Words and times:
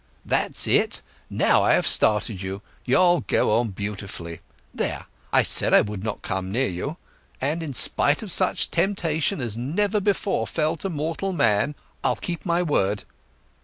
"That's 0.25 0.65
it! 0.65 1.03
Now 1.29 1.61
I 1.61 1.73
have 1.73 1.85
started 1.85 2.41
you—you'll 2.41 3.19
go 3.21 3.59
on 3.59 3.67
beautifully. 3.69 4.39
There—I 4.73 5.43
said 5.43 5.75
I 5.75 5.81
would 5.81 6.03
not 6.03 6.23
come 6.23 6.51
near 6.51 6.67
you; 6.69 6.97
and, 7.39 7.61
in 7.61 7.75
spite 7.75 8.23
of 8.23 8.31
such 8.31 8.71
temptation 8.71 9.39
as 9.39 9.55
never 9.55 9.99
before 9.99 10.47
fell 10.47 10.75
to 10.77 10.89
mortal 10.89 11.33
man, 11.33 11.75
I'll 12.03 12.15
keep 12.15 12.47
my 12.47 12.63
word.... 12.63 13.03